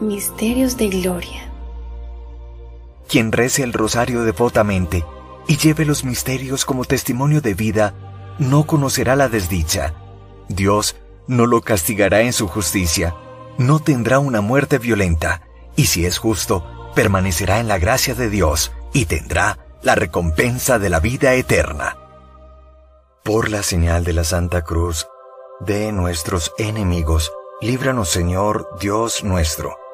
[0.00, 1.50] Misterios de Gloria.
[3.08, 5.06] Quien rece el rosario devotamente
[5.48, 7.94] y lleve los misterios como testimonio de vida,
[8.38, 9.94] no conocerá la desdicha.
[10.50, 10.96] Dios
[11.26, 13.14] no lo castigará en su justicia,
[13.56, 15.40] no tendrá una muerte violenta,
[15.76, 20.90] y si es justo, permanecerá en la gracia de Dios y tendrá la recompensa de
[20.90, 21.96] la vida eterna.
[23.24, 25.06] Por la señal de la Santa Cruz,
[25.60, 27.32] de nuestros enemigos,
[27.62, 29.85] líbranos Señor Dios nuestro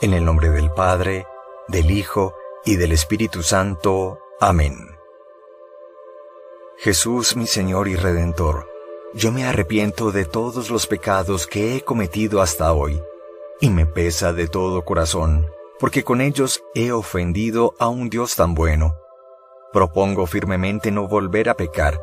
[0.00, 1.26] en el nombre del Padre,
[1.66, 2.34] del Hijo
[2.64, 4.20] y del Espíritu Santo.
[4.40, 4.76] Amén.
[6.78, 8.68] Jesús mi Señor y Redentor,
[9.14, 13.02] yo me arrepiento de todos los pecados que he cometido hasta hoy,
[13.60, 18.54] y me pesa de todo corazón, porque con ellos he ofendido a un Dios tan
[18.54, 18.94] bueno.
[19.72, 22.00] Propongo firmemente no volver a pecar,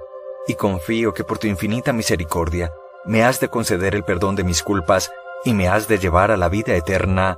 [0.47, 2.73] y confío que por tu infinita misericordia
[3.05, 5.11] me has de conceder el perdón de mis culpas
[5.45, 7.37] y me has de llevar a la vida eterna.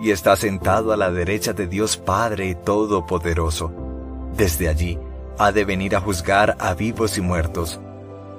[0.00, 3.72] y está sentado a la derecha de Dios Padre Todopoderoso.
[4.36, 4.98] Desde allí
[5.38, 7.80] ha de venir a juzgar a vivos y muertos.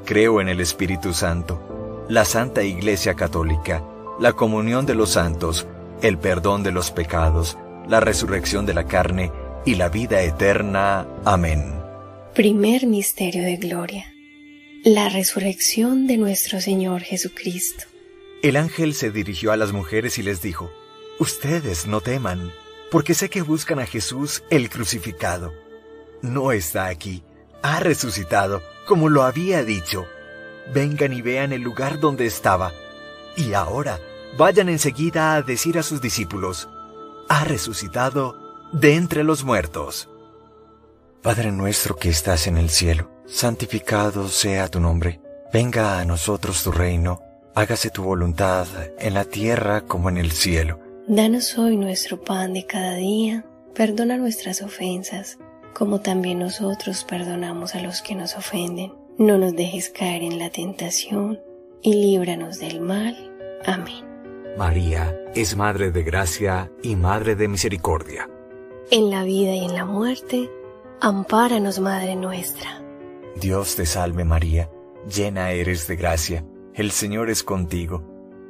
[0.06, 3.84] Creo en el Espíritu Santo, la Santa Iglesia Católica,
[4.20, 5.68] la comunión de los santos,
[6.02, 9.32] el perdón de los pecados, la resurrección de la carne
[9.66, 11.08] y la vida eterna.
[11.26, 11.74] Amén.
[12.34, 14.06] Primer Misterio de Gloria.
[14.84, 17.84] La resurrección de nuestro Señor Jesucristo.
[18.42, 20.72] El ángel se dirigió a las mujeres y les dijo,
[21.20, 22.52] Ustedes no teman,
[22.90, 25.54] porque sé que buscan a Jesús el crucificado.
[26.22, 27.24] No está aquí,
[27.62, 30.06] ha resucitado, como lo había dicho.
[30.74, 32.74] Vengan y vean el lugar donde estaba.
[33.38, 34.00] Y ahora,
[34.38, 36.70] vayan enseguida a decir a sus discípulos,
[37.30, 38.38] ha resucitado
[38.74, 40.10] de entre los muertos.
[41.22, 45.22] Padre nuestro que estás en el cielo, santificado sea tu nombre.
[45.54, 47.22] Venga a nosotros tu reino,
[47.56, 48.68] hágase tu voluntad
[48.98, 50.81] en la tierra como en el cielo.
[51.08, 55.40] Danos hoy nuestro pan de cada día, perdona nuestras ofensas,
[55.74, 58.94] como también nosotros perdonamos a los que nos ofenden.
[59.18, 61.40] No nos dejes caer en la tentación,
[61.82, 63.18] y líbranos del mal.
[63.66, 64.06] Amén.
[64.58, 68.30] María es Madre de Gracia y Madre de Misericordia.
[68.92, 70.52] En la vida y en la muerte,
[71.00, 72.80] ampáranos, Madre nuestra.
[73.38, 74.70] Dios te salve María,
[75.12, 76.46] llena eres de gracia,
[76.76, 78.11] el Señor es contigo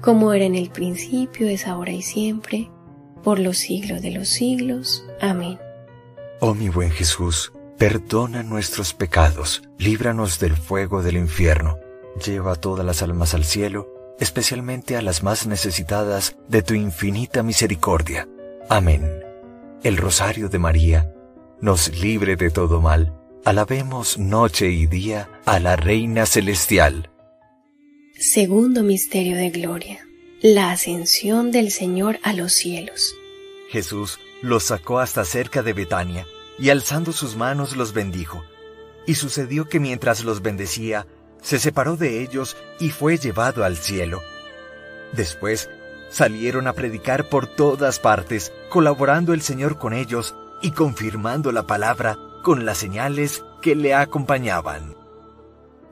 [0.00, 2.70] como era en el principio, es ahora y siempre,
[3.22, 5.04] por los siglos de los siglos.
[5.20, 5.58] Amén.
[6.40, 11.78] Oh mi buen Jesús, perdona nuestros pecados, líbranos del fuego del infierno,
[12.24, 13.88] lleva a todas las almas al cielo,
[14.20, 18.28] especialmente a las más necesitadas de tu infinita misericordia.
[18.68, 19.10] Amén.
[19.82, 21.12] El rosario de María
[21.60, 23.14] nos libre de todo mal.
[23.44, 27.10] Alabemos noche y día a la Reina Celestial.
[28.26, 30.04] Segundo misterio de gloria.
[30.42, 33.14] La ascensión del Señor a los cielos.
[33.70, 36.26] Jesús los sacó hasta cerca de Betania
[36.58, 38.44] y alzando sus manos los bendijo.
[39.06, 41.06] Y sucedió que mientras los bendecía,
[41.40, 44.20] se separó de ellos y fue llevado al cielo.
[45.12, 45.70] Después
[46.10, 52.18] salieron a predicar por todas partes, colaborando el Señor con ellos y confirmando la palabra
[52.42, 54.95] con las señales que le acompañaban.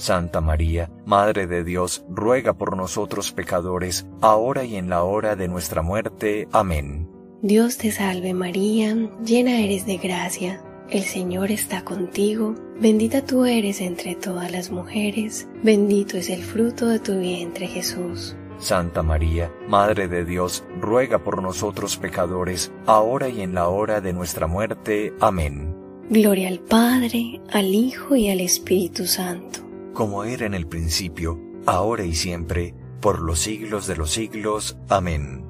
[0.00, 5.46] Santa María, Madre de Dios, ruega por nosotros pecadores, ahora y en la hora de
[5.46, 6.48] nuestra muerte.
[6.52, 7.06] Amén.
[7.42, 13.82] Dios te salve María, llena eres de gracia, el Señor está contigo, bendita tú eres
[13.82, 18.34] entre todas las mujeres, bendito es el fruto de tu vientre Jesús.
[18.58, 24.14] Santa María, Madre de Dios, ruega por nosotros pecadores, ahora y en la hora de
[24.14, 25.12] nuestra muerte.
[25.20, 25.76] Amén.
[26.08, 29.69] Gloria al Padre, al Hijo y al Espíritu Santo.
[29.92, 34.76] Como era en el principio, ahora y siempre, por los siglos de los siglos.
[34.88, 35.44] Amén.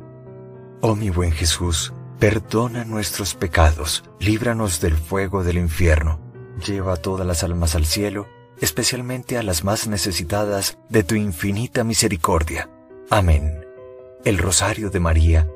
[0.80, 6.20] Oh mi buen Jesús, Perdona nuestros pecados, líbranos del fuego del infierno,
[6.66, 8.28] lleva a todas las almas al cielo,
[8.60, 12.68] especialmente a las más necesitadas de tu infinita misericordia.
[13.08, 13.64] Amén.
[14.26, 15.48] El rosario de María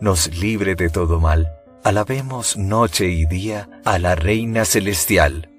[0.00, 1.52] nos libre de todo mal.
[1.84, 5.52] Alabemos noche y día a la Reina Celestial.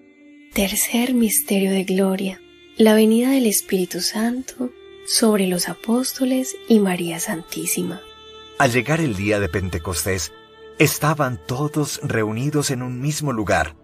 [0.53, 2.41] Tercer misterio de gloria,
[2.79, 4.71] la venida del Espíritu Santo
[5.05, 8.01] sobre los apóstoles y María Santísima.
[8.57, 10.31] Al llegar el día de Pentecostés,
[10.79, 13.75] Estaban todos reunidos en un mismo lugar.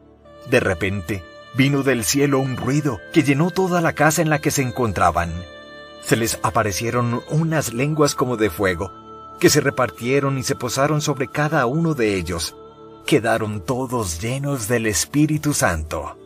[0.50, 4.50] De repente, vino del cielo un ruido que llenó toda la casa en la que
[4.50, 5.34] se encontraban.
[6.02, 8.94] Se les aparecieron unas lenguas como de fuego,
[9.42, 12.56] que se repartieron y se posaron sobre cada uno de ellos.
[13.06, 16.18] Quedaron todos llenos del Espíritu Santo.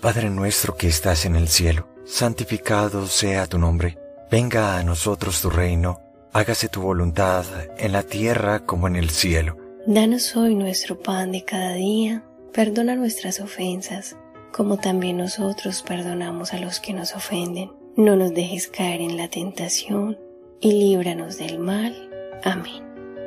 [0.00, 3.98] Padre nuestro que estás en el cielo, santificado sea tu nombre.
[4.30, 6.00] Venga a nosotros tu reino
[6.32, 7.44] hágase tu voluntad
[7.78, 9.56] en la tierra como en el cielo.
[9.86, 14.16] Danos hoy nuestro pan de cada día, perdona nuestras ofensas,
[14.52, 17.72] como también nosotros perdonamos a los que nos ofenden.
[17.96, 20.18] No nos dejes caer en la tentación,
[20.60, 22.08] y líbranos del mal.
[22.44, 22.84] Amén.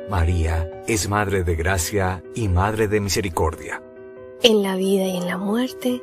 [0.08, 3.82] María es Madre de Gracia y Madre de Misericordia.
[4.42, 6.02] En la vida y en la muerte,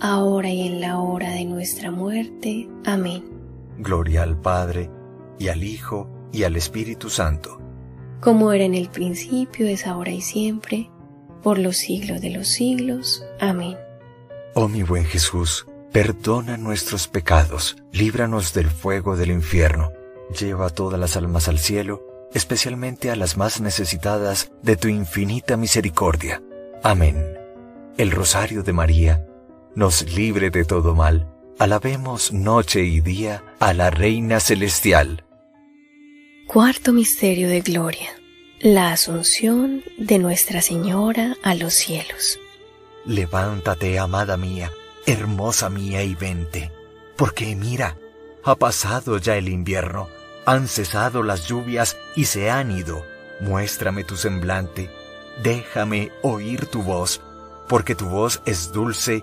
[0.00, 2.68] ahora y en la hora de nuestra muerte.
[2.84, 3.24] Amén.
[3.78, 4.90] Gloria al Padre,
[5.38, 7.60] y al Hijo, y al Espíritu Santo.
[8.20, 10.90] Como era en el principio, es ahora y siempre,
[11.42, 13.24] por los siglos de los siglos.
[13.40, 13.76] Amén.
[14.54, 19.92] Oh mi buen Jesús, perdona nuestros pecados, líbranos del fuego del infierno,
[20.38, 26.42] lleva todas las almas al cielo, especialmente a las más necesitadas de tu infinita misericordia.
[26.82, 27.22] Amén.
[27.98, 29.26] El Rosario de María
[29.76, 31.30] nos libre de todo mal.
[31.58, 35.24] Alabemos noche y día a la Reina Celestial.
[36.48, 38.08] Cuarto Misterio de Gloria.
[38.58, 42.40] La Asunción de Nuestra Señora a los cielos.
[43.04, 44.72] Levántate, amada mía,
[45.04, 46.72] hermosa mía, y vente,
[47.16, 47.98] porque mira,
[48.44, 50.08] ha pasado ya el invierno,
[50.46, 53.04] han cesado las lluvias y se han ido.
[53.40, 54.90] Muéstrame tu semblante,
[55.42, 57.20] déjame oír tu voz,
[57.68, 59.22] porque tu voz es dulce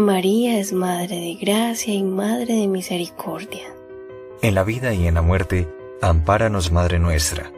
[0.00, 3.66] María es Madre de Gracia y Madre de Misericordia.
[4.40, 5.68] En la vida y en la muerte,
[6.00, 7.52] ampáranos, Madre nuestra.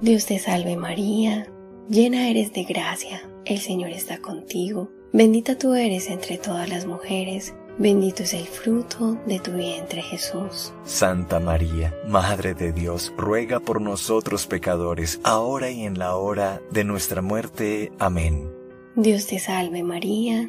[0.00, 1.52] Dios te salve María,
[1.90, 7.54] llena eres de gracia, el Señor está contigo, bendita tú eres entre todas las mujeres,
[7.76, 10.72] bendito es el fruto de tu vientre Jesús.
[10.84, 16.84] Santa María, Madre de Dios, ruega por nosotros pecadores, ahora y en la hora de
[16.84, 17.92] nuestra muerte.
[17.98, 18.50] Amén.
[18.96, 20.48] Dios te salve María,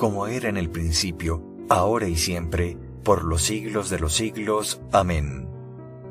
[0.00, 4.80] como era en el principio, ahora y siempre, por los siglos de los siglos.
[4.92, 5.46] Amén.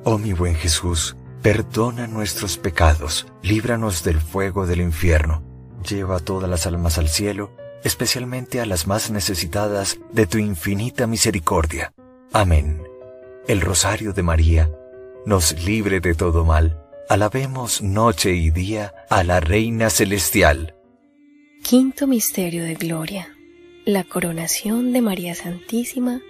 [0.04, 5.42] Oh mi buen Jesús, perdona nuestros pecados, líbranos del fuego del infierno,
[5.90, 7.52] lleva todas las almas al cielo,
[7.84, 11.92] especialmente a las más necesitadas de tu infinita misericordia.
[12.32, 12.84] Amén.
[13.48, 14.70] El rosario de María
[15.26, 16.80] nos libre de todo mal.
[17.10, 20.76] Alabemos noche y día a la Reina Celestial.
[21.64, 23.30] Quinto Misterio de Gloria
[23.90, 26.22] la coronación de María Santísima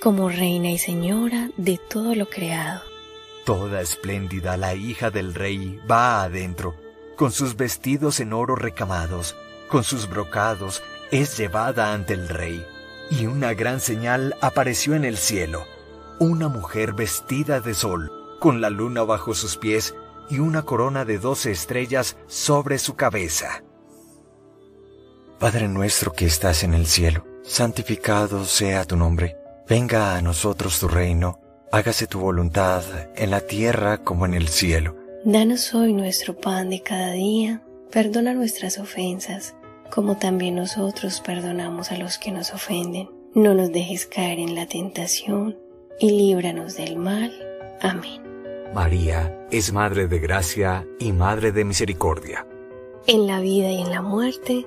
[0.00, 2.82] como Reina y Señora de todo lo creado.
[3.44, 6.76] Toda espléndida la hija del rey va adentro,
[7.16, 9.34] con sus vestidos en oro recamados,
[9.68, 12.64] con sus brocados, es llevada ante el rey.
[13.10, 15.64] Y una gran señal apareció en el cielo,
[16.20, 19.96] una mujer vestida de sol, con la luna bajo sus pies
[20.30, 23.64] y una corona de doce estrellas sobre su cabeza.
[25.40, 29.38] Padre nuestro que estás en el cielo, santificado sea tu nombre.
[29.66, 31.40] Venga a nosotros tu reino.
[31.72, 32.82] Hágase tu voluntad
[33.16, 34.96] en la tierra como en el cielo.
[35.24, 37.62] Danos hoy nuestro pan de cada día.
[37.90, 39.54] Perdona nuestras ofensas,
[39.90, 43.08] como también nosotros perdonamos a los que nos ofenden.
[43.34, 45.56] No nos dejes caer en la tentación
[45.98, 47.32] y líbranos del mal.
[47.80, 48.20] Amén.
[48.74, 52.46] María es Madre de Gracia y Madre de Misericordia.
[53.06, 54.66] En la vida y en la muerte,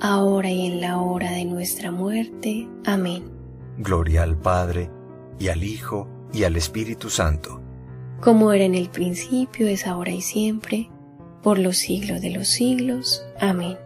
[0.00, 2.68] ahora y en la hora de nuestra muerte.
[2.84, 3.24] Amén.
[3.78, 4.90] Gloria al Padre,
[5.38, 7.60] y al Hijo, y al Espíritu Santo.
[8.20, 10.90] Como era en el principio, es ahora y siempre,
[11.42, 13.24] por los siglos de los siglos.
[13.40, 13.78] Amén.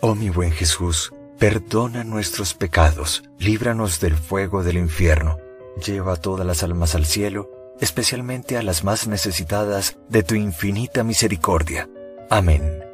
[0.00, 5.38] Oh mi buen Jesús, perdona nuestros pecados, líbranos del fuego del infierno,
[5.84, 11.88] lleva todas las almas al cielo, especialmente a las más necesitadas de tu infinita misericordia.
[12.28, 12.84] Amén.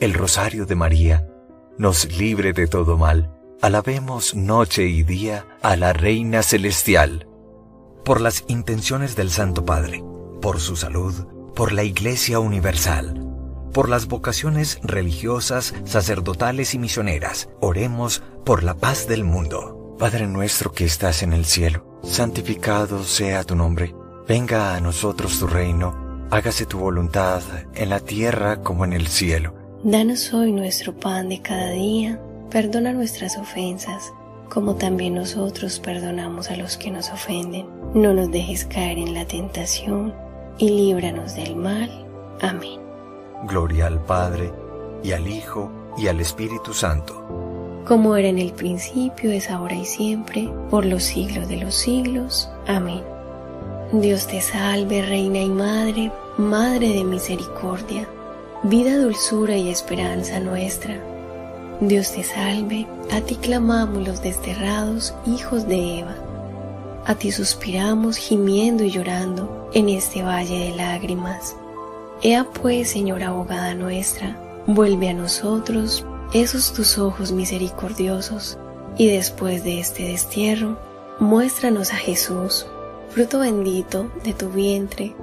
[0.00, 1.26] El Rosario de María
[1.78, 7.26] nos libre de todo mal Alabemos noche y día a la Reina Celestial.
[8.04, 10.04] Por las intenciones del Santo Padre,
[10.40, 13.20] por su salud, por la Iglesia Universal,
[13.72, 19.96] por las vocaciones religiosas, sacerdotales y misioneras, oremos por la paz del mundo.
[19.98, 23.92] Padre nuestro que estás en el cielo, santificado sea tu nombre.
[24.28, 27.42] Venga a nosotros tu reino, hágase tu voluntad
[27.74, 29.57] en la tierra como en el cielo.
[29.82, 34.10] Danos hoy nuestro pan de cada día Perdona nuestras ofensas,
[34.48, 37.66] como también nosotros perdonamos a los que nos ofenden.
[37.92, 40.14] No nos dejes caer en la tentación,
[40.56, 41.90] y líbranos del mal.
[42.40, 42.80] Amén.
[43.46, 44.50] Gloria al Padre,
[45.02, 47.22] y al Hijo, y al Espíritu Santo.
[47.86, 52.48] Como era en el principio, es ahora y siempre, por los siglos de los siglos.
[52.66, 53.02] Amén.
[53.92, 58.08] Dios te salve, Reina y Madre, Madre de misericordia,
[58.62, 61.00] vida, dulzura y esperanza nuestra.
[61.80, 66.16] Dios te salve, a ti clamamos los desterrados hijos de Eva.
[67.06, 71.56] A ti suspiramos gimiendo y llorando en este valle de lágrimas.
[72.20, 78.58] Ea pues, Señora abogada nuestra, vuelve a nosotros esos tus ojos misericordiosos,
[78.98, 80.78] y después de este destierro,
[81.20, 82.66] muéstranos a Jesús,
[83.10, 85.14] fruto bendito de tu vientre,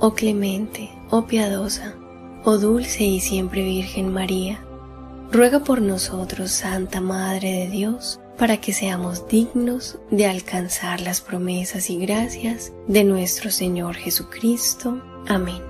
[0.00, 1.94] oh clemente, oh piadosa,
[2.44, 4.64] oh dulce y siempre Virgen María
[5.32, 11.90] ruega por nosotros, Santa Madre de Dios, para que seamos dignos de alcanzar las promesas
[11.90, 15.00] y gracias de nuestro Señor Jesucristo.
[15.28, 15.69] Amén.